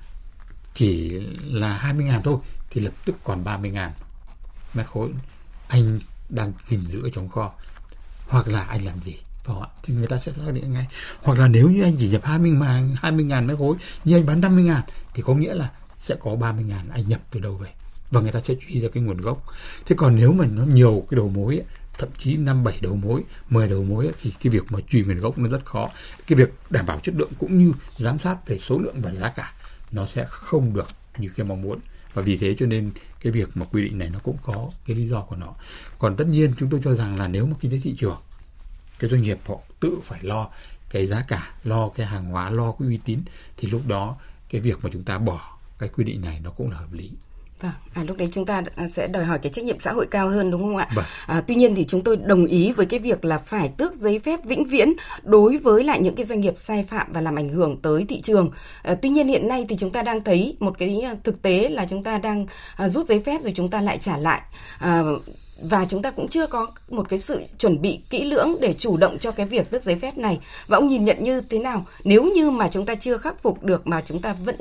[0.75, 1.11] chỉ
[1.45, 2.39] là 20.000 thôi
[2.71, 3.91] thì lập tức còn 30.000
[4.77, 5.11] mét khối
[5.69, 7.53] anh đang gìn giữ ở trong kho.
[8.29, 9.17] Hoặc là anh làm gì?
[9.49, 10.87] Đó thì người ta sẽ xác định ngay.
[11.23, 14.27] Hoặc là nếu như anh chỉ nhập 20 ngàn 20 ngàn mét khối nhưng anh
[14.27, 14.81] bán 50 ngàn
[15.15, 17.71] thì có nghĩa là sẽ có 30 ngàn anh nhập từ đâu về.
[18.11, 19.45] Và người ta sẽ truy ra cái nguồn gốc.
[19.87, 21.65] Thế còn nếu mà nó nhiều cái đầu mối ấy,
[21.99, 25.03] thậm chí năm bảy đầu mối 10 đầu mối ấy, thì cái việc mà truy
[25.03, 25.89] nguồn gốc nó rất khó.
[26.27, 29.29] Cái việc đảm bảo chất lượng cũng như giám sát về số lượng và giá
[29.29, 29.53] cả
[29.93, 31.79] nó sẽ không được như cái mong muốn
[32.15, 34.97] và vì thế cho nên cái việc mà quy định này nó cũng có cái
[34.97, 35.55] lý do của nó.
[35.99, 38.19] Còn tất nhiên chúng tôi cho rằng là nếu mà kinh tế thị trường,
[38.99, 40.49] cái doanh nghiệp họ tự phải lo
[40.91, 43.21] cái giá cả, lo cái hàng hóa, lo cái uy tín,
[43.57, 44.17] thì lúc đó
[44.49, 47.11] cái việc mà chúng ta bỏ cái quy định này nó cũng là hợp lý.
[47.65, 50.29] Vâng, à, lúc đấy chúng ta sẽ đòi hỏi cái trách nhiệm xã hội cao
[50.29, 50.89] hơn đúng không ạ?
[50.95, 51.05] Vâng.
[51.27, 54.19] À, tuy nhiên thì chúng tôi đồng ý với cái việc là phải tước giấy
[54.19, 57.49] phép vĩnh viễn đối với lại những cái doanh nghiệp sai phạm và làm ảnh
[57.49, 58.51] hưởng tới thị trường.
[58.83, 61.87] À, tuy nhiên hiện nay thì chúng ta đang thấy một cái thực tế là
[61.91, 62.47] chúng ta đang
[62.77, 64.41] à, rút giấy phép rồi chúng ta lại trả lại.
[64.79, 65.03] À,
[65.63, 68.97] và chúng ta cũng chưa có một cái sự chuẩn bị kỹ lưỡng để chủ
[68.97, 70.41] động cho cái việc tước giấy phép này.
[70.67, 71.87] Và ông nhìn nhận như thế nào?
[72.05, 74.57] Nếu như mà chúng ta chưa khắc phục được mà chúng ta vẫn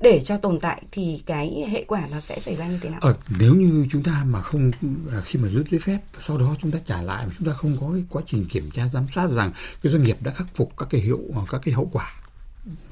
[0.00, 3.00] để cho tồn tại thì cái hệ quả nó sẽ xảy ra như thế nào?
[3.02, 4.70] Ờ, nếu như chúng ta mà không
[5.12, 7.54] à, khi mà rút giấy phép sau đó chúng ta trả lại mà chúng ta
[7.54, 10.46] không có cái quá trình kiểm tra giám sát rằng cái doanh nghiệp đã khắc
[10.54, 12.12] phục các cái hiệu à, các cái hậu quả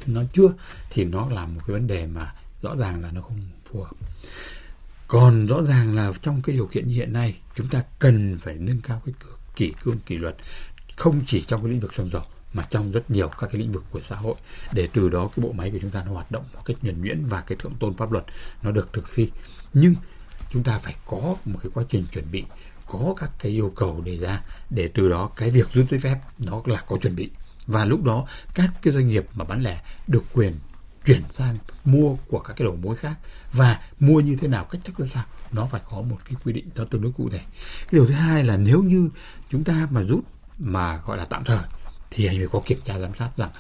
[0.07, 0.53] nó chưa
[0.91, 3.97] thì nó là một cái vấn đề mà rõ ràng là nó không phù hợp
[5.15, 8.55] còn rõ ràng là trong cái điều kiện như hiện nay, chúng ta cần phải
[8.55, 9.15] nâng cao cái
[9.57, 10.37] kỷ cương, kỷ luật,
[10.97, 12.23] không chỉ trong cái lĩnh vực xăng dầu,
[12.55, 14.35] mà trong rất nhiều các cái lĩnh vực của xã hội,
[14.73, 17.03] để từ đó cái bộ máy của chúng ta nó hoạt động một cách nhuần
[17.03, 18.25] nhuyễn và cái thượng tôn pháp luật
[18.63, 19.31] nó được thực thi.
[19.75, 19.95] Nhưng
[20.51, 22.45] chúng ta phải có một cái quá trình chuẩn bị,
[22.87, 26.19] có các cái yêu cầu đề ra để từ đó cái việc rút giấy phép
[26.39, 27.31] nó là có chuẩn bị.
[27.67, 30.53] Và lúc đó các cái doanh nghiệp mà bán lẻ được quyền
[31.05, 33.15] chuyển sang mua của các cái đầu mối khác.
[33.53, 36.53] Và mua như thế nào, cách thức ra sao, nó phải có một cái quy
[36.53, 37.39] định nó tương đối cụ thể.
[37.39, 39.11] Cái điều thứ hai là nếu như
[39.51, 40.25] chúng ta mà rút
[40.59, 41.65] mà, gọi là, tạm thời,
[42.11, 43.51] thì anh phải có kiểm tra giám sát rằng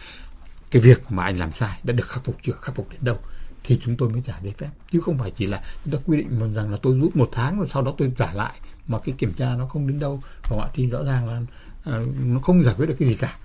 [0.70, 3.18] cái việc mà anh làm sai đã được khắc phục chưa, khắc phục đến đâu,
[3.64, 4.70] thì chúng tôi mới trả giấy phép.
[4.92, 7.58] Chứ không phải chỉ là chúng ta quy định rằng là tôi rút một tháng
[7.58, 10.22] rồi sau đó tôi trả lại, mà cái kiểm tra nó không đến đâu.
[10.50, 11.40] Và họ thì rõ ràng là
[11.84, 13.36] à, nó không giải quyết được cái gì cả.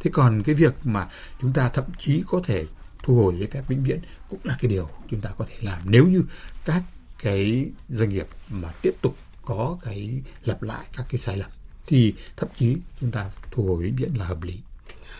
[0.00, 1.08] Thế còn cái việc mà
[1.40, 2.66] chúng ta thậm chí có thể
[3.02, 5.78] thu hồi giấy phép vĩnh viễn cũng là cái điều chúng ta có thể làm
[5.84, 6.24] nếu như
[6.64, 6.82] các
[7.22, 10.10] cái doanh nghiệp mà tiếp tục có cái
[10.44, 11.50] lặp lại các cái sai lầm
[11.86, 14.54] thì thậm chí chúng ta thu hồi vĩnh viễn là hợp lý.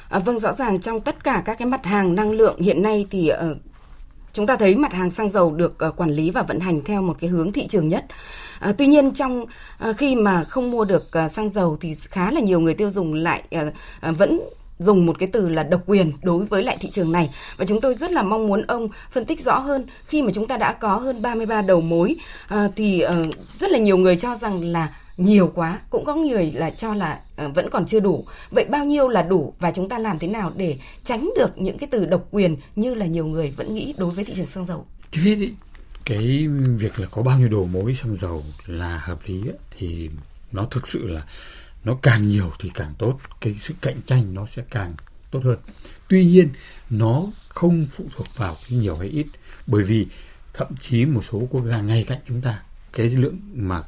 [0.08, 3.06] À, vâng rõ ràng trong tất cả các cái mặt hàng năng lượng hiện nay
[3.10, 3.56] thì uh,
[4.32, 7.02] chúng ta thấy mặt hàng xăng dầu được uh, quản lý và vận hành theo
[7.02, 8.06] một cái hướng thị trường nhất.
[8.62, 9.44] À, tuy nhiên trong
[9.78, 12.90] à, khi mà không mua được à, xăng dầu thì khá là nhiều người tiêu
[12.90, 14.40] dùng lại à, à, vẫn
[14.82, 17.30] dùng một cái từ là độc quyền đối với lại thị trường này.
[17.56, 19.86] Và chúng tôi rất là mong muốn ông phân tích rõ hơn.
[20.06, 22.16] Khi mà chúng ta đã có hơn 33 đầu mối
[22.48, 23.26] à, thì uh,
[23.60, 27.20] rất là nhiều người cho rằng là nhiều quá cũng có người là cho là
[27.46, 28.24] uh, vẫn còn chưa đủ.
[28.50, 31.78] Vậy bao nhiêu là đủ và chúng ta làm thế nào để tránh được những
[31.78, 34.66] cái từ độc quyền như là nhiều người vẫn nghĩ đối với thị trường xăng
[34.66, 34.86] dầu?
[35.12, 35.52] Thế thì
[36.04, 40.10] cái việc là có bao nhiêu đầu mối xăng dầu là hợp lý ấy, thì
[40.52, 41.22] nó thực sự là
[41.84, 43.18] nó càng nhiều thì càng tốt.
[43.40, 44.94] Cái sự cạnh tranh nó sẽ càng
[45.30, 45.58] tốt hơn.
[46.08, 46.48] Tuy nhiên,
[46.90, 49.26] nó không phụ thuộc vào cái nhiều hay ít.
[49.66, 50.06] Bởi vì
[50.54, 53.82] thậm chí một số quốc gia ngay cạnh chúng ta, cái lượng mà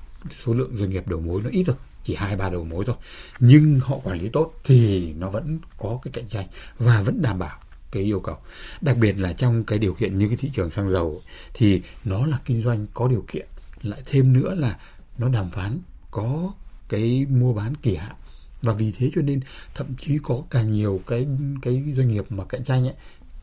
[0.44, 2.96] số lượng doanh nghiệp đầu mối nó ít rồi chỉ hai, ba đầu mối thôi.
[3.40, 6.46] Nhưng họ quản lý tốt thì nó vẫn có cái cạnh tranh
[6.78, 7.59] và vẫn đảm bảo
[7.90, 8.37] cái yêu cầu.
[8.80, 11.20] Đặc biệt là trong cái điều kiện như cái thị trường xăng dầu
[11.54, 13.46] thì nó là kinh doanh có điều kiện.
[13.83, 14.78] Lại thêm nữa là
[15.18, 15.80] nó đàm phán
[16.11, 16.52] có
[16.94, 18.14] cái mua bán kỳ hạn.
[18.62, 19.40] Và vì thế cho nên
[19.74, 21.26] thậm chí có càng nhiều cái
[21.62, 22.94] cái doanh nghiệp mà cạnh tranh ấy,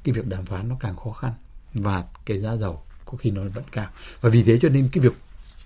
[0.04, 1.34] cái việc đàm phán nó càng khó khăn
[1.74, 3.90] và cái giá dầu có khi nó vẫn cao.
[4.22, 5.14] Và vì thế cho nên cái việc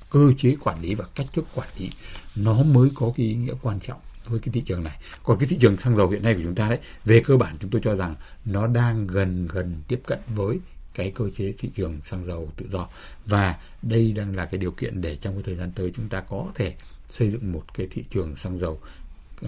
[0.10, 1.90] cơ chế quản lý và cách thức quản lý
[2.36, 4.98] nó mới có cái ý nghĩa quan trọng với cái thị trường này.
[5.24, 7.56] Còn cái thị trường xăng dầu hiện nay của chúng ta đấy về cơ bản
[7.60, 10.60] chúng tôi cho rằng nó đang gần gần tiếp cận với
[10.94, 12.90] cái cơ chế thị trường xăng dầu tự do.
[13.26, 16.22] Và đây đang là cái điều kiện để trong cái thời gian tới chúng ta
[16.22, 16.76] có thể
[17.10, 18.80] xây dựng một cái thị trường xăng dầu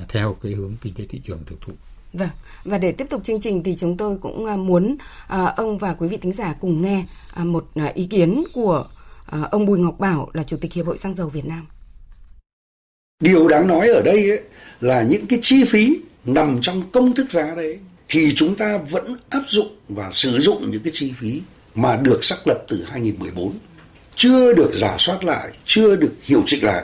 [0.10, 1.74] theo cái hướng kinh tế thị trường thực thụ.
[2.14, 2.30] Vâng,
[2.64, 5.94] và để tiếp tục chương trình thì chúng tôi cũng à, muốn à, ông và
[5.94, 8.86] quý vị thính giả cùng nghe à, một à, ý kiến của
[9.26, 11.68] à, ông Bùi Ngọc Bảo là Chủ tịch Hiệp hội Xăng dầu Việt Nam.
[13.20, 14.42] Điều đáng nói ở đây ấy,
[14.80, 19.18] là những cái chi phí nằm trong công thức giá đấy thì chúng ta vẫn
[19.30, 21.42] áp dụng và sử dụng những cái chi phí
[21.76, 23.54] mà được xác lập từ 2014
[24.18, 26.84] chưa được giả soát lại, chưa được hiệu chỉnh lại.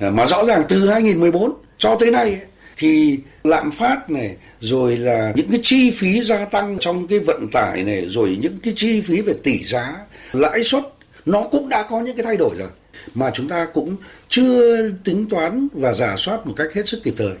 [0.00, 2.40] Ờ, mà rõ ràng từ 2014 cho tới nay
[2.76, 7.48] thì lạm phát này rồi là những cái chi phí gia tăng trong cái vận
[7.52, 9.96] tải này rồi những cái chi phí về tỷ giá
[10.32, 10.82] lãi suất
[11.26, 12.68] nó cũng đã có những cái thay đổi rồi.
[13.14, 13.96] Mà chúng ta cũng
[14.28, 17.34] chưa tính toán và giả soát một cách hết sức kịp thời.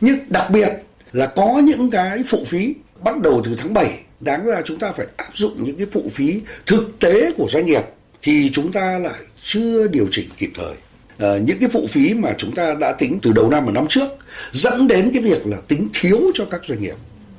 [0.00, 0.68] Nhưng đặc biệt
[1.12, 4.92] là có những cái phụ phí bắt đầu từ tháng 7 đáng ra chúng ta
[4.92, 7.82] phải áp dụng những cái phụ phí thực tế của doanh nghiệp
[8.22, 10.74] thì chúng ta lại chưa điều chỉnh kịp thời.
[11.18, 13.86] À, những cái phụ phí mà chúng ta đã tính từ đầu năm ở năm
[13.86, 14.08] trước
[14.52, 16.96] dẫn đến cái việc là tính thiếu cho các doanh nghiệp.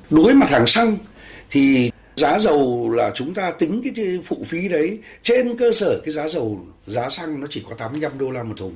[0.10, 0.98] Đối với mặt hàng xăng
[1.50, 5.00] thì giá dầu là chúng ta tính cái phụ phí đấy.
[5.24, 8.56] Trên cơ sở cái giá dầu giá xăng nó chỉ có 85 đô la một
[8.58, 8.74] thùng.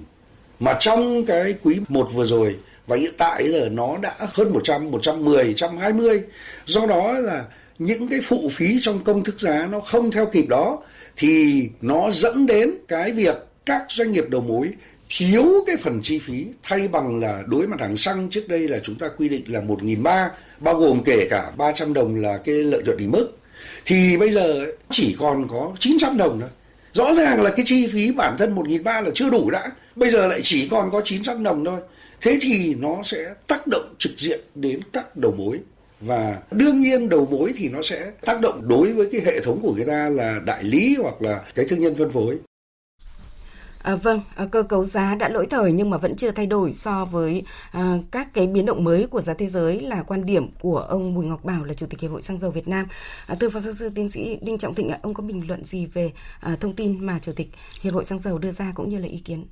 [0.59, 2.55] Mà trong cái quý một vừa rồi
[2.87, 6.23] và hiện tại giờ nó đã hơn 100, 110, 120
[6.65, 7.45] do đó là
[7.85, 10.83] những cái phụ phí trong công thức giá nó không theo kịp đó,
[11.17, 14.69] thì nó dẫn đến cái việc các doanh nghiệp đầu mối
[15.17, 18.29] thiếu cái phần chi phí, thay bằng là đối mặt hàng xăng.
[18.29, 22.15] Trước đây là chúng ta quy định là 1.300 bao gồm kể cả 300 đồng
[22.15, 23.37] là cái lợi nhuận đỉnh mức.
[23.85, 26.49] Thì bây giờ chỉ còn có 900 đồng thôi.
[26.93, 30.27] Rõ ràng là cái chi phí bản thân 1.300 là chưa đủ đã, bây giờ
[30.27, 31.79] lại chỉ còn có 900 đồng thôi.
[32.21, 35.59] Thế thì nó sẽ tác động trực diện đến các đầu mối
[36.01, 39.59] và đương nhiên đầu mối thì nó sẽ tác động đối với cái hệ thống
[39.61, 42.37] của người ta là đại lý hoặc là cái thương nhân phân phối
[43.83, 46.73] À, vâng, à, cơ cấu giá đã lỗi thời nhưng mà vẫn chưa thay đổi
[46.73, 50.47] so với à, các cái biến động mới của giá thế giới là quan điểm
[50.61, 52.87] của ông Bùi Ngọc Bảo là Chủ tịch Hiệp hội Xăng dầu Việt Nam.
[53.27, 55.85] À, thưa Phó giáo sư tiến sĩ Đinh Trọng Thịnh, ông có bình luận gì
[55.85, 57.49] về à, thông tin mà Chủ tịch
[57.81, 59.45] Hiệp hội Xăng dầu đưa ra cũng như là ý kiến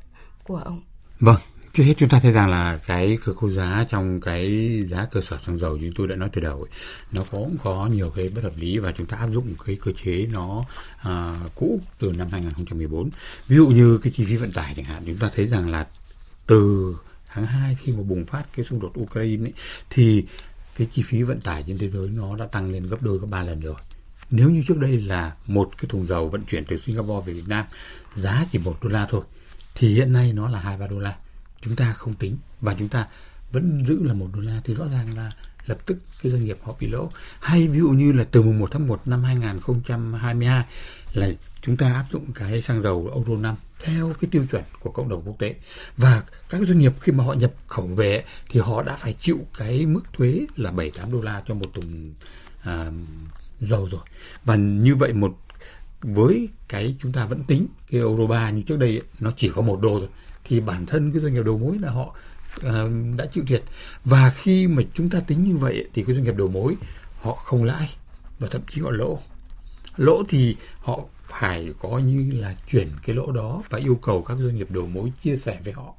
[0.43, 0.81] của ông?
[1.19, 1.35] Vâng,
[1.73, 5.21] Trước hết chúng ta thấy rằng là cái cơ cấu giá trong cái giá cơ
[5.21, 6.69] sở xăng dầu như tôi đã nói từ đầu ấy,
[7.11, 9.91] nó cũng có nhiều cái bất hợp lý và chúng ta áp dụng cái cơ
[10.03, 10.65] chế nó
[11.01, 13.09] à, cũ từ năm 2014.
[13.47, 15.87] Ví dụ như cái chi phí vận tải chẳng hạn chúng ta thấy rằng là
[16.47, 16.95] từ
[17.27, 19.53] tháng 2 khi mà bùng phát cái xung đột Ukraine ấy,
[19.89, 20.25] thì
[20.77, 23.27] cái chi phí vận tải trên thế giới nó đã tăng lên gấp đôi gấp
[23.29, 23.75] ba lần rồi.
[24.31, 27.47] Nếu như trước đây là một cái thùng dầu vận chuyển từ Singapore về Việt
[27.47, 27.65] Nam
[28.15, 29.21] giá chỉ một đô la thôi
[29.75, 31.15] thì hiện nay nó là hai ba đô la
[31.61, 33.07] chúng ta không tính và chúng ta
[33.51, 35.31] vẫn giữ là một đô la thì rõ ràng là
[35.65, 37.09] lập tức cái doanh nghiệp họ bị lỗ.
[37.39, 40.65] Hay ví dụ như là từ mùng 1 tháng 1 năm 2022
[41.13, 44.91] là chúng ta áp dụng cái xăng dầu Euro 5 theo cái tiêu chuẩn của
[44.91, 45.55] cộng đồng quốc tế.
[45.97, 49.39] Và các doanh nghiệp khi mà họ nhập khẩu về thì họ đã phải chịu
[49.57, 52.13] cái mức thuế là 7 8 đô la cho một thùng
[52.63, 52.91] à,
[53.59, 54.01] dầu rồi.
[54.45, 55.37] Và như vậy một
[56.01, 59.49] với cái chúng ta vẫn tính cái euro 3 như trước đây ấy, nó chỉ
[59.49, 60.09] có một đô thôi
[60.49, 62.15] thì bản thân cái doanh nghiệp đầu mối là họ
[62.57, 63.63] uh, đã chịu thiệt.
[64.05, 66.75] Và khi mà chúng ta tính như vậy thì cái doanh nghiệp đầu mối
[67.21, 67.89] họ không lãi
[68.39, 69.19] và thậm chí họ lỗ.
[69.97, 74.37] Lỗ thì họ phải có như là chuyển cái lỗ đó và yêu cầu các
[74.37, 75.93] doanh nghiệp đầu mối chia sẻ với họ.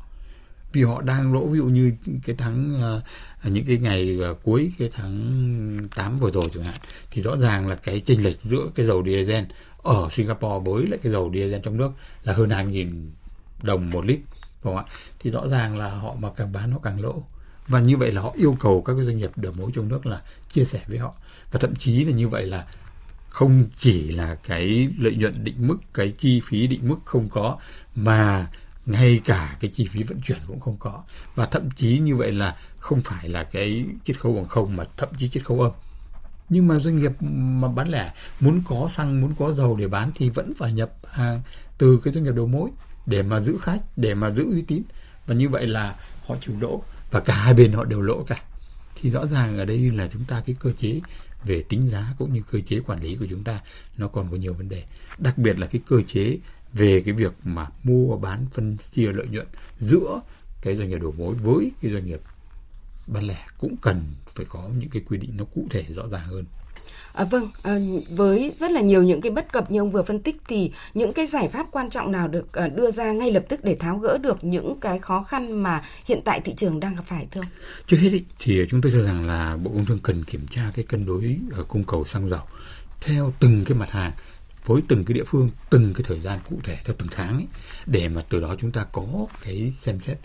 [0.73, 1.93] Vì họ đang lỗ ví dụ như
[2.27, 2.83] cái tháng
[3.47, 6.75] uh, những cái ngày uh, cuối cái tháng 8 vừa rồi chẳng hạn
[7.11, 9.45] thì rõ ràng là cái chênh lệch giữa cái dầu diesel
[9.83, 11.91] ở Singapore với lại cái dầu diesel trong nước
[12.25, 13.09] là hơn 2.000
[13.63, 14.21] đồng một lít
[14.62, 14.85] không ạ.
[15.18, 17.23] Thì rõ ràng là họ mà càng bán họ càng lỗ.
[17.68, 20.07] Và như vậy là họ yêu cầu các cái doanh nghiệp đầu mối trong nước
[20.07, 21.14] là chia sẻ với họ.
[21.53, 22.66] Và thậm chí là như vậy là
[23.29, 27.59] không chỉ là cái lợi nhuận định mức, cái chi phí định mức không có,
[27.96, 28.51] mà
[28.87, 31.03] ngay cả cái chi phí vận chuyển cũng không có.
[31.35, 34.85] Và thậm chí như vậy là không phải là cái chiết khấu bằng không, mà
[34.96, 35.73] thậm chí chiết khấu âm.
[36.49, 40.11] Nhưng mà doanh nghiệp mà bán lẻ, muốn có xăng, muốn có dầu để bán
[40.14, 41.42] thì vẫn phải nhập hàng
[41.79, 42.70] từ cái doanh nghiệp đầu mối
[43.11, 44.83] để mà giữ khách, để mà giữ uy tín.
[45.27, 45.96] Và như vậy là
[46.27, 48.42] họ chịu lỗ và cả hai bên họ đều lỗ cả.
[48.94, 51.01] Thì rõ ràng ở đây là chúng ta cái cơ chế
[51.44, 53.61] về tính giá cũng như cơ chế quản lý của chúng ta,
[53.99, 54.83] nó còn có nhiều vấn đề.
[55.18, 56.38] Đặc biệt là cái cơ chế
[56.73, 59.46] về cái việc mà mua, bán, phân, chia lợi nhuận
[59.81, 60.20] giữa
[60.62, 62.20] cái doanh nghiệp đầu mối với cái doanh nghiệp
[63.07, 66.27] bán lẻ cũng cần phải có những cái quy định nó cụ thể, rõ ràng
[66.27, 66.44] hơn.
[67.12, 67.79] À, vâng, à,
[68.11, 71.12] với rất là nhiều những cái bất cập như ông vừa phân tích thì những
[71.12, 73.98] cái giải pháp quan trọng nào được à, đưa ra ngay lập tức để tháo
[73.98, 77.40] gỡ được những cái khó khăn mà hiện tại thị trường đang gặp phải thưa
[77.40, 77.50] ông?
[77.87, 80.62] Trước hết ý, thì chúng tôi cho rằng là Bộ Công Thương cần kiểm tra
[80.74, 82.42] cái cân đối ở cung cầu xăng dầu
[83.00, 84.12] theo từng cái mặt hàng
[84.66, 87.46] với từng cái địa phương, từng cái thời gian cụ thể theo từng tháng ấy,
[87.87, 89.05] để mà từ đó chúng ta có
[89.44, 90.18] cái xem xét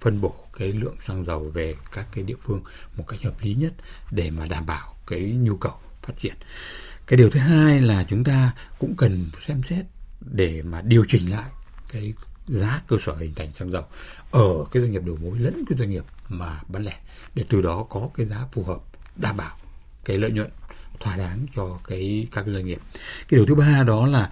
[0.00, 2.62] phân bổ cái lượng xăng dầu về các cái địa phương
[2.96, 3.72] một cách hợp lý nhất
[4.10, 5.72] để mà đảm bảo cái nhu cầu
[6.08, 6.34] phát triển.
[7.06, 9.84] Cái điều thứ hai là chúng ta cũng cần xem xét
[10.20, 11.50] để mà điều chỉnh lại
[11.92, 12.14] cái
[12.48, 13.82] giá cơ sở hình thành xăng dầu
[14.30, 16.96] ở cái doanh nghiệp đầu mối lẫn cái doanh nghiệp mà bán lẻ
[17.34, 18.80] để từ đó có cái giá phù hợp
[19.16, 19.56] đảm bảo
[20.04, 20.50] cái lợi nhuận
[21.00, 22.80] thỏa đáng cho cái các cái doanh nghiệp.
[23.28, 24.30] Cái điều thứ ba đó là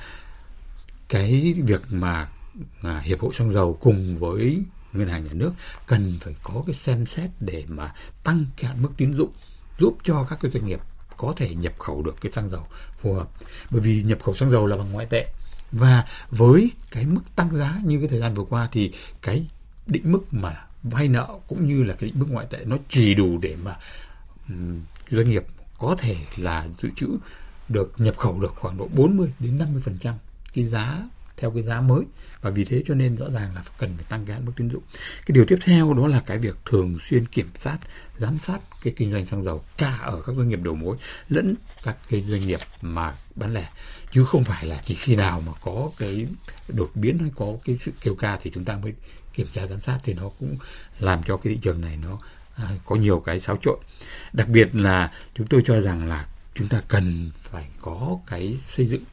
[1.09, 2.29] cái việc mà
[2.83, 4.63] à, hiệp hội xăng dầu cùng với
[4.93, 5.53] ngân hàng nhà nước
[5.87, 9.33] cần phải có cái xem xét để mà tăng cái hạn mức tín dụng
[9.79, 10.81] giúp cho các cái doanh nghiệp
[11.17, 13.29] có thể nhập khẩu được cái xăng dầu phù hợp.
[13.71, 15.27] Bởi vì nhập khẩu xăng dầu là bằng ngoại tệ.
[15.73, 19.47] Và với cái mức tăng giá như cái thời gian vừa qua thì cái
[19.87, 23.15] định mức mà vay nợ cũng như là cái định mức ngoại tệ nó chỉ
[23.15, 23.77] đủ để mà
[24.49, 25.45] um, doanh nghiệp
[25.79, 27.09] có thể là dự trữ
[27.69, 30.15] được nhập khẩu được khoảng độ 40 đến 50 phần trăm
[30.55, 31.03] cái giá
[31.37, 32.05] theo cái giá mới.
[32.41, 34.69] Và vì thế cho nên rõ ràng là cần phải tăng cái hạn mức tín
[34.69, 34.83] dụng.
[35.27, 37.79] Cái điều tiếp theo đó là cái việc thường xuyên kiểm soát
[38.19, 40.97] giám sát cái kinh doanh xăng dầu cả ở các doanh nghiệp đầu mối
[41.29, 43.69] lẫn các cái doanh nghiệp mà bán lẻ.
[44.13, 46.27] Chứ không phải là chỉ khi nào mà có cái
[46.69, 48.95] đột biến hay có cái sự kêu ca thì chúng ta mới
[49.35, 50.57] kiểm tra giám sát thì nó cũng
[50.99, 52.19] làm cho cái thị trường này nó
[52.55, 53.79] à, có nhiều cái xáo trộn.
[54.33, 58.87] Đặc biệt là chúng tôi cho rằng là chúng ta cần phải có cái xây
[58.87, 59.05] dựng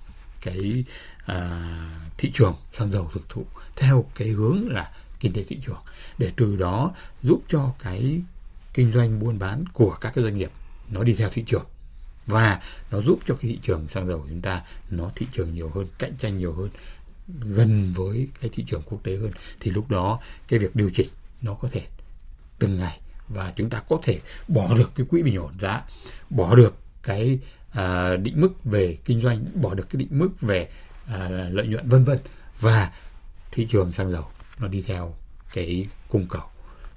[0.41, 0.85] cái
[1.25, 1.69] à,
[2.17, 5.81] thị trường xăng dầu thực thụ theo cái hướng là kinh tế thị trường
[6.17, 8.21] để từ đó giúp cho cái
[8.73, 10.51] kinh doanh buôn bán của các cái doanh nghiệp
[10.89, 11.65] nó đi theo thị trường.
[12.25, 15.53] Và nó giúp cho cái thị trường xăng dầu của chúng ta nó thị trường
[15.53, 16.69] nhiều hơn cạnh tranh nhiều hơn
[17.39, 19.31] gần với cái thị trường quốc tế hơn.
[19.59, 21.09] Thì lúc đó cái việc điều chỉnh
[21.41, 21.81] nó có thể
[22.59, 25.81] từng ngày và chúng ta có thể bỏ được cái quỹ bình ổn giá
[26.29, 27.39] bỏ được cái
[27.71, 30.69] à, định mức về kinh doanh bỏ được cái định mức về
[31.07, 32.19] à, lợi nhuận vân vân
[32.59, 32.91] và
[33.51, 34.25] thị trường xăng dầu
[34.59, 35.15] nó đi theo
[35.53, 36.43] cái cung cầu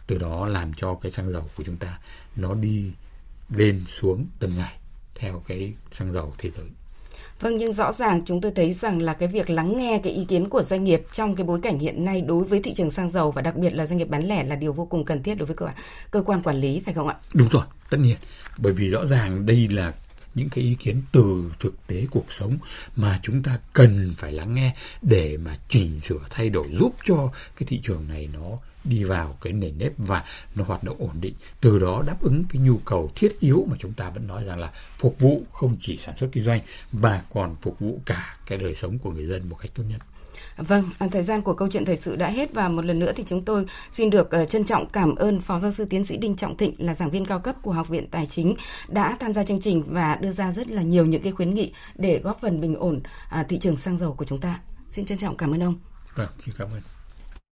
[0.07, 1.99] từ đó làm cho cái xăng dầu của chúng ta
[2.37, 2.93] nó đi
[3.51, 4.75] lên xuống từng ngày
[5.15, 6.67] theo cái xăng dầu thế giới
[7.41, 10.25] Vâng, nhưng rõ ràng chúng tôi thấy rằng là cái việc lắng nghe cái ý
[10.25, 13.11] kiến của doanh nghiệp trong cái bối cảnh hiện nay đối với thị trường xăng
[13.11, 15.35] dầu và đặc biệt là doanh nghiệp bán lẻ là điều vô cùng cần thiết
[15.35, 15.69] đối với cơ,
[16.11, 17.17] cơ quan quản lý phải không ạ?
[17.35, 18.17] Đúng rồi, tất nhiên.
[18.59, 19.93] Bởi vì rõ ràng đây là
[20.37, 22.59] những cái ý kiến từ thực tế cuộc sống
[22.97, 27.33] mà chúng ta cần phải lắng nghe để mà chỉnh sửa, thay đổi, giúp cho
[27.57, 31.21] cái thị trường này nó đi vào cái nền nếp và nó hoạt động ổn
[31.21, 31.35] định.
[31.61, 34.59] Từ đó đáp ứng cái nhu cầu thiết yếu mà chúng ta vẫn nói rằng
[34.59, 36.61] là phục vụ không chỉ sản xuất kinh doanh
[36.93, 40.03] mà còn phục vụ cả cái đời sống của người dân một cách tốt nhất.
[40.57, 43.13] Vâng, à, thời gian của câu chuyện thời sự đã hết và một lần nữa
[43.17, 46.17] thì chúng tôi xin được ờ, trân trọng cảm ơn Phó Giáo sư Tiến sĩ
[46.17, 48.55] Đinh Trọng Thịnh là giảng viên cao cấp của Học viện Tài chính
[48.89, 51.73] đã tham gia chương trình và đưa ra rất là nhiều những cái khuyến nghị
[51.95, 54.61] để góp phần bình ổn à, thị trường xăng dầu của chúng ta.
[54.91, 55.75] Xin trân trọng cảm ơn ông.
[56.15, 56.96] Vâng, xin cảm ơn.